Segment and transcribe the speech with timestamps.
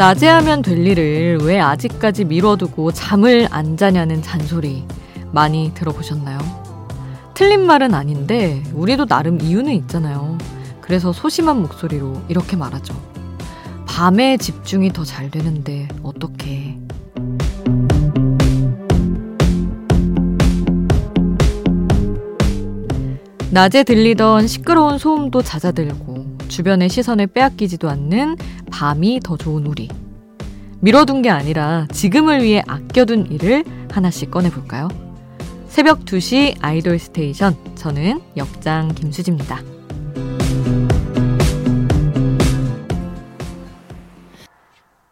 [0.00, 4.86] 낮에 하면 될 일을 왜 아직까지 미뤄두고 잠을 안 자냐는 잔소리
[5.30, 6.38] 많이 들어보셨나요?
[7.34, 10.38] 틀린 말은 아닌데 우리도 나름 이유는 있잖아요.
[10.80, 12.94] 그래서 소심한 목소리로 이렇게 말하죠.
[13.86, 16.78] 밤에 집중이 더 잘 되는데 어떻게?
[23.50, 26.19] 낮에 들리던 시끄러운 소음도 잦아들고
[26.50, 28.36] 주변의 시선을 빼앗기지도 않는
[28.70, 29.88] 밤이 더 좋은 우리.
[30.80, 34.88] 미뤄둔 게 아니라 지금을 위해 아껴둔 일을 하나씩 꺼내볼까요?
[35.68, 37.56] 새벽 2시 아이돌 스테이션.
[37.76, 39.60] 저는 역장 김수지입니다.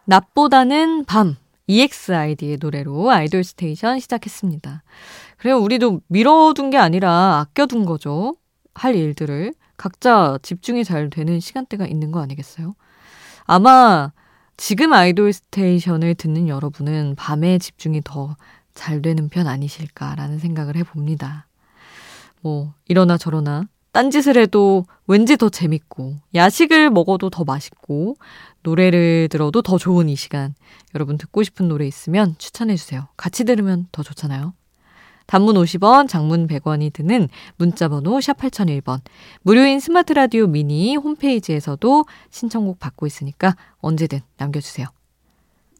[0.05, 1.35] 낮보다는 밤.
[1.67, 4.83] EXID의 노래로 아이돌 스테이션 시작했습니다.
[5.37, 5.59] 그래요.
[5.59, 8.35] 우리도 미뤄둔 게 아니라 아껴둔 거죠.
[8.73, 9.53] 할 일들을.
[9.79, 12.75] 각자 집중이 잘 되는 시간대가 있는 거 아니겠어요?
[13.45, 14.11] 아마
[14.57, 18.35] 지금 아이돌 스테이션을 듣는 여러분은 밤에 집중이 더
[18.79, 21.47] 잘 되는 편 아니실까라는 생각을 해봅니다.
[22.39, 28.15] 뭐, 이러나 저러나 딴짓을 해도 왠지 더 재밌고, 야식을 먹어도 더 맛있고,
[28.63, 30.55] 노래를 들어도 더 좋은 이 시간.
[30.95, 33.09] 여러분 듣고 싶은 노래 있으면 추천해주세요.
[33.17, 34.53] 같이 들으면 더 좋잖아요.
[35.29, 39.01] 단문 50원, 장문 100원이 드는 문자번호 샵 8001번.
[39.43, 44.87] 무료인 스마트 라디오 미니 홈페이지에서도 신청곡 받고 있으니까 언제든 남겨주세요.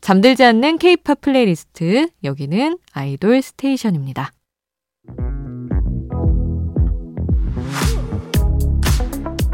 [0.01, 2.09] 잠들지 않는 케이팝 플레이리스트.
[2.23, 4.33] 여기는 아이돌 스테이션입니다.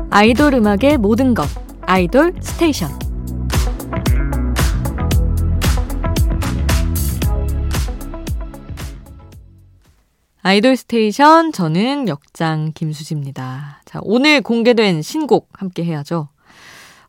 [0.10, 1.48] 아이돌 음악의 모든 것.
[1.84, 3.05] 아이돌 스테이션.
[10.48, 13.82] 아이돌 스테이션 저는 역장 김수지입니다.
[13.84, 16.28] 자, 오늘 공개된 신곡 함께 해야죠.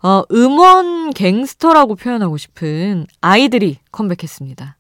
[0.03, 4.79] 어, 음원 갱스터라고 표현하고 싶은 아이들이 컴백했습니다.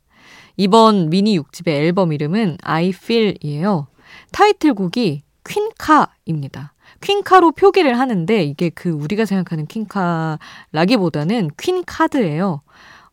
[0.56, 3.88] 이번 미니 6집의 앨범 이름은 I Feel이에요.
[4.32, 6.72] 타이틀곡이 퀸카입니다.
[7.02, 12.62] 퀸카로 표기를 하는데 이게 그 우리가 생각하는 퀸카라기보다는 queen card예요.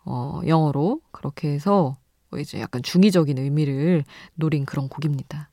[0.06, 2.03] 어, 영어로 그렇게 해서 뭐
[2.40, 4.04] 이제 약간 중의적인 의미를
[4.36, 5.50] 노린 그런 곡입니다.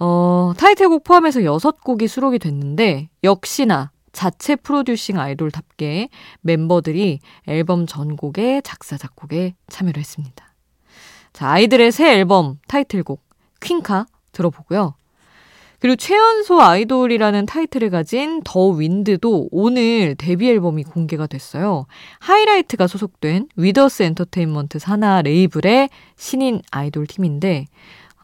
[0.00, 6.08] 어, 타이틀곡 포함해서 6곡이 수록이 됐는데 역시나 자체 프로듀싱 아이돌답게
[6.40, 10.54] 멤버들이 앨범 전곡에 작사, 작곡에 참여를 했습니다.
[11.32, 13.22] 자, 아이들의 새 앨범 타이틀곡
[13.60, 14.94] 퀸카 들어보고요.
[15.80, 21.86] 그리고 최연소 아이돌이라는 타이틀을 가진 더 윈드도 오늘 데뷔 앨범이 공개가 됐어요.
[22.18, 27.66] 하이라이트가 소속된 위더스 엔터테인먼트 산하 레이블의 신인 아이돌 팀인데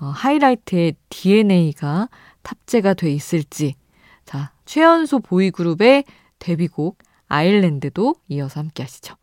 [0.01, 2.09] 어, 하이라이트의 DNA가
[2.43, 3.77] 탑재가 돼 있을지
[4.25, 6.05] 자 최연소 보이그룹의
[6.41, 6.99] 데뷔곡
[7.29, 9.15] Island도 이어서 함께 하시죠.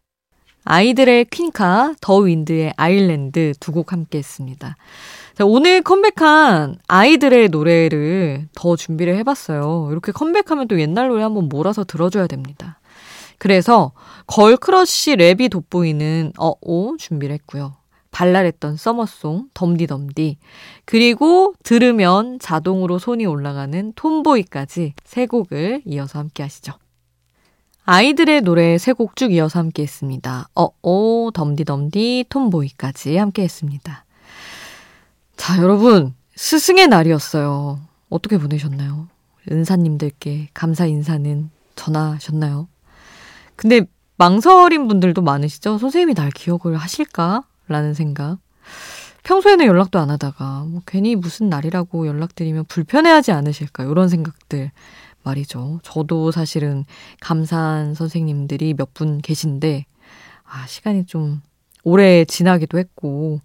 [0.63, 4.75] 아이들의 퀸카, 더 윈드의 Island 두 곡 함께 했습니다.
[5.33, 9.89] 자, 오늘 컴백한 아이들의 노래를 더 준비를 해봤어요.
[9.91, 12.79] 이렇게 컴백하면 또 옛날 노래 한번 몰아서 들어줘야 됩니다.
[13.37, 13.93] 그래서
[14.27, 17.75] girl crush 랩이 돋보이는 Uh-Oh 준비를 했고요.
[18.11, 20.37] 발랄했던 summer song 덤디덤디
[20.85, 26.73] 그리고 들으면 자동으로 손이 올라가는 Tomboy까지 세 곡을 이어서 함께 하시죠.
[27.85, 30.47] 아이들의 노래 세 곡 쭉 이어서 함께 했습니다.
[30.53, 34.05] Uh-Oh 덤디덤디 Tomboy까지 함께 했습니다.
[35.35, 37.79] 자, 여러분, 스승의 날이었어요.
[38.09, 39.07] 어떻게 보내셨나요?
[39.51, 42.67] 은사님들께 감사 인사는 전하셨나요?
[43.55, 43.81] 근데
[44.17, 45.79] 망설인 분들도 많으시죠?
[45.79, 47.43] 선생님이 날 기억을 하실까?
[47.67, 48.37] 라는 생각.
[49.23, 53.83] 평소에는 연락도 안 하다가, 뭐 괜히 무슨 날이라고 연락드리면 불편해하지 않으실까?
[53.85, 54.71] 이런 생각들
[55.23, 55.79] 말이죠.
[55.83, 56.85] 저도 사실은
[57.19, 59.85] 감사한 선생님들이 몇 분 계신데,
[60.43, 61.41] 아, 시간이 좀
[61.83, 63.39] 오래 지나기도 했고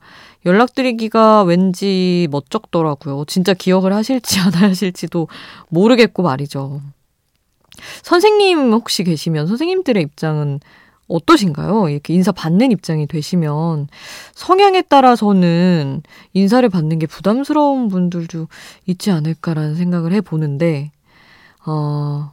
[0.44, 3.24] 연락드리기가 왠지 멋쩍더라고요.
[3.26, 5.28] 진짜 기억을 하실지 안 하실지도
[5.68, 6.82] 모르겠고 말이죠.
[8.02, 10.60] 선생님 혹시 계시면 선생님들의 입장은
[11.08, 11.88] 어떠신가요?
[11.88, 13.88] 이렇게 인사 받는 입장이 되시면
[14.34, 16.02] 성향에 따라서는
[16.32, 18.48] 인사를 받는 게 부담스러운 분들도
[18.86, 20.90] 있지 않을까라는 생각을 해 보는데,
[21.66, 22.32] 어,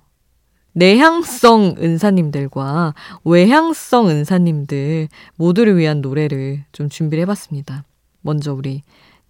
[0.74, 2.94] 내향성 은사님들과
[3.24, 7.84] 외향성 은사님들 모두를 위한 노래를 좀 준비를 해봤습니다.
[8.22, 8.82] 먼저 우리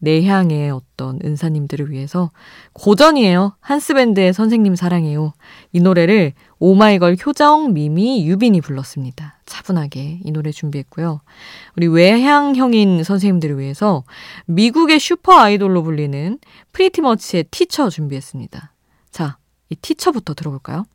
[0.04, 2.32] 내향형 어떤 은사님들을 위해서
[2.74, 3.56] 고전이에요.
[3.62, 5.34] 한스밴드의 선생님 사랑해요.
[5.72, 9.40] 이 노래를 오마이걸 효정, 미미, 유빈이 불렀습니다.
[9.46, 11.22] 차분하게 이 노래 준비했고요.
[11.78, 14.04] 우리 외향형인 선생님들을 위해서
[14.46, 16.38] 미국의 슈퍼 아이돌로 불리는
[16.74, 18.74] PRETTYMUCH의 Teacher 준비했습니다.
[19.10, 19.38] 자,
[19.70, 20.86] 이 Teacher부터 들어볼까요?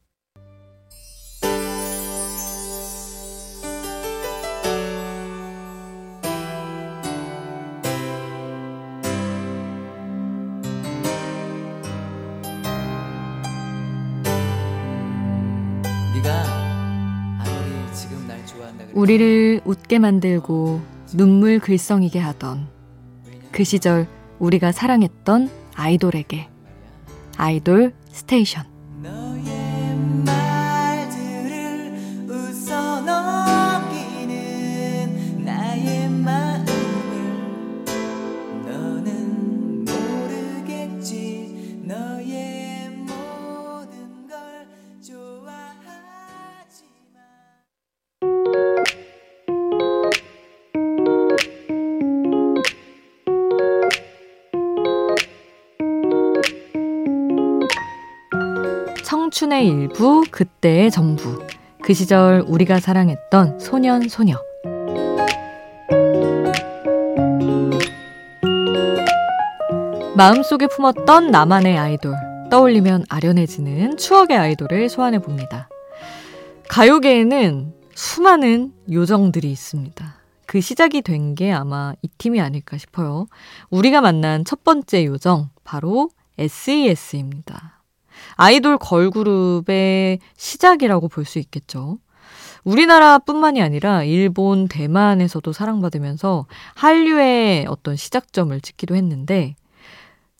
[18.93, 20.81] 우리를 웃게 만들고
[21.14, 22.69] 눈물 글썽이게 하던
[23.53, 26.49] 그 시절 우리가 사랑했던 아이돌에게
[27.37, 28.77] 아이돌 스테이션
[59.08, 61.43] 청춘의 일부, 그때의 전부.
[61.82, 64.37] 그 시절 우리가 사랑했던 소년, 소녀.
[70.14, 72.14] 마음속에 품었던 나만의 아이돌.
[72.50, 75.70] 떠올리면 아련해지는 추억의 아이돌을 소환해 봅니다.
[76.69, 80.16] 가요계에는 수많은 요정들이 있습니다.
[80.44, 83.26] 그 시작이 된 게 아마 이 팀이 아닐까 싶어요.
[83.70, 87.77] 우리가 만난 첫 번째 요정, 바로 SES입니다.
[88.37, 91.99] 아이돌 걸그룹의 시작이라고 볼 수 있겠죠.
[92.65, 99.55] 우리나라뿐만이 아니라 일본, 대만에서도 사랑받으면서 한류의 어떤 시작점을 찍기도 했는데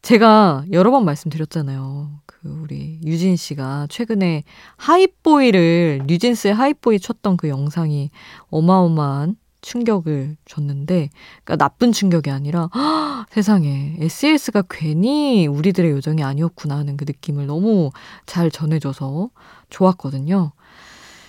[0.03, 2.11] 제가 여러 번 말씀드렸잖아요.
[2.27, 4.45] 그 우리 유진 씨가 최근에
[4.77, 8.11] 하이보이를 뉴진스의 하이보이 쳤던 그 영상이
[8.51, 11.11] 어마어마한 충격을 줬는데,
[11.45, 17.91] 그러니까 나쁜 충격이 아니라 허, 세상에 SES가 괜히 우리들의 요정이 아니었구나 하는 그 느낌을 너무
[18.27, 19.31] 잘 전해줘서
[19.71, 20.53] 좋았거든요.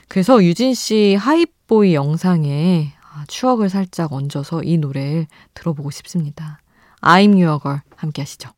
[0.07, 6.59] 그래서 유진 씨 하이보이 영상에 아, 추억을 살짝 얹어서 이 노래를 들어보고 싶습니다.
[7.01, 8.49] I'm Your Girl 함께 하시죠.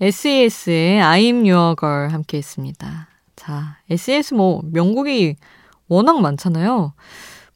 [0.00, 3.08] SES의 I'm Your Girl 함께 했습니다.
[3.36, 5.36] 자, SES 뭐 명곡이
[5.88, 6.94] 워낙 많잖아요.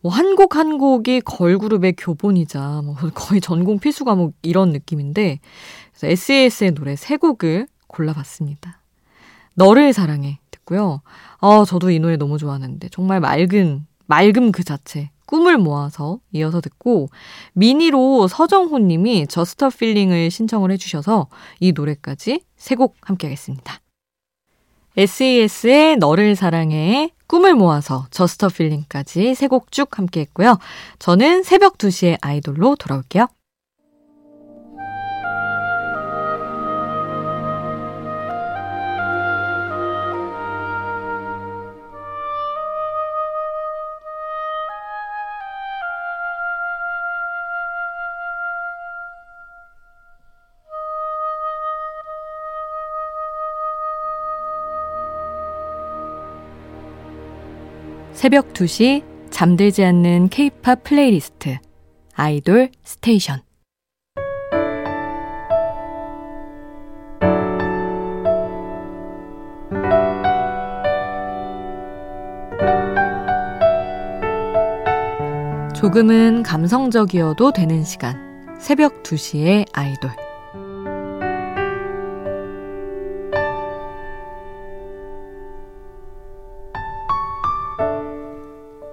[0.03, 5.41] 뭐 한 곡 한 곡이 걸그룹의 교본이자 뭐 거의 전공 필수 과목 이런 느낌인데
[5.91, 8.81] 그래서 SES의 노래 세 곡을 골라봤습니다.
[9.55, 11.03] 너를 사랑해 듣고요.
[11.41, 17.09] 아 저도 이 노래 너무 좋아하는데 정말 맑은 맑음 그 자체 꿈을 모아서 이어서 듣고
[17.55, 21.27] 미니로 서정호 님이 Just a Feeling을 신청을 해주셔서
[21.61, 23.81] 이 노래까지 세 곡 함께 하겠습니다.
[24.97, 30.59] SES의 너를 사랑해 꿈을 모아서 저스터 필링까지 세 곡 쭉 함께 했고요.
[30.99, 33.29] 저는 새벽 2시에 아이돌로 돌아올게요.
[58.19, 61.57] 새벽 2시 잠들지 않는 케이팝 플레이리스트
[62.17, 63.43] 아이돌 스테이션.
[75.77, 78.19] 조금은 감성적이어도 되는 시간.
[78.59, 80.11] 새벽 2시의 아이돌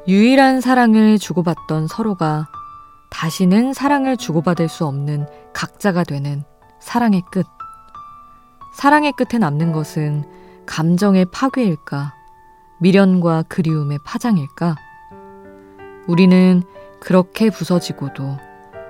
[0.07, 2.47] 유일한 사랑을 주고받던 서로가
[3.09, 6.43] 다시는 사랑을 주고받을 수 없는 각자가 되는
[6.79, 7.47] 사랑의 끝.
[8.75, 10.23] 사랑의 끝에 남는 것은
[10.67, 12.13] 감정의 파괴일까?
[12.81, 14.75] 미련과 그리움의 파장일까?
[16.07, 16.61] 우리는
[16.99, 18.37] 그렇게 부서지고도,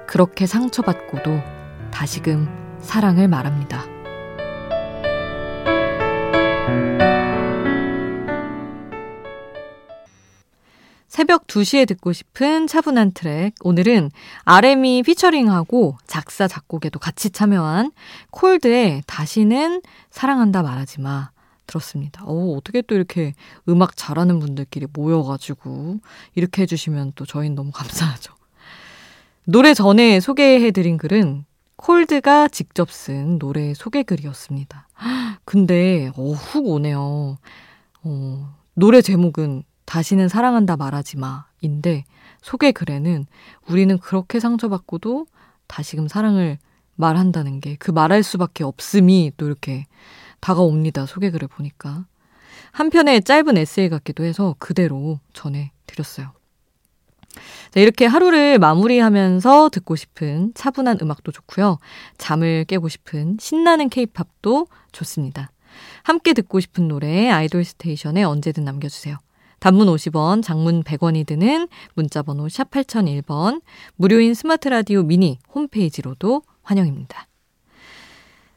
[0.08, 1.40] 그렇게 상처받고도
[1.92, 2.50] 다시금
[2.82, 3.95] 사랑을 말합니다.
[11.16, 13.54] 새벽 2시에 듣고 싶은 차분한 트랙.
[13.62, 14.12] 오늘은
[14.44, 17.94] RM이 피처링하고 작사, 작곡에도 같이 참여한
[18.32, 21.30] 콜드의 다시는 사랑한다 말하지 마.
[21.68, 22.26] 들었습니다.
[22.26, 23.34] 어, 어떻게 또 이렇게
[23.70, 26.00] 음악 잘하는 분들끼리 모여가지고
[26.36, 28.34] 이렇게 해주시면 또 저희는 너무 감사하죠.
[29.46, 31.46] 노래 전에 소개해드린 글은
[31.78, 34.90] 콜드가 직접 쓴 노래 소개 글이었습니다.
[35.46, 37.38] 근데, 어, 훅 오네요.
[38.04, 41.46] 어, 노래 제목은 다시는 사랑한다 말하지 마.
[41.62, 42.04] 인데
[42.42, 43.26] 소개 글에는
[43.68, 45.28] 우리는 그렇게 상처받고도
[45.68, 46.58] 다시금 사랑을
[46.96, 49.86] 말한다는 게 그 말할 수밖에 없음이 또 이렇게
[50.40, 51.06] 다가옵니다.
[51.06, 52.06] 소개 글을 보니까.
[52.72, 56.32] 한편의 짧은 에세이 같기도 해서 그대로 전해드렸어요.
[57.72, 61.80] 자, 이렇게 하루를 마무리하면서 듣고 싶은 차분한 음악도 좋고요.
[62.18, 65.52] 잠을 깨고 싶은 신나는 케이팝도 좋습니다.
[66.04, 69.18] 함께 듣고 싶은 노래 아이돌 스테이션에 언제든 남겨주세요.
[69.60, 73.62] 단문 50원, 장문 100원이 드는 문자번호 샵 8001번,
[73.96, 77.28] 무료인 스마트 라디오 미니 홈페이지로도 환영입니다.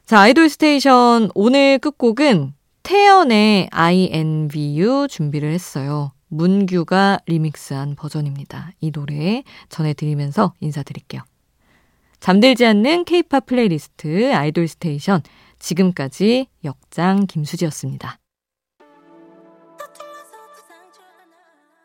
[0.06, 6.12] 자, 아이돌 스테이션 오늘 끝곡은 태연의 INVU 준비를 했어요.
[6.28, 8.72] 문규가 리믹스한 버전입니다.
[8.80, 11.22] 이 노래 전해드리면서 인사드릴게요.
[12.20, 15.22] 잠들지 않는 케이팝 플레이리스트 아이돌 스테이션
[15.58, 18.18] 지금까지 역장 김수지였습니다.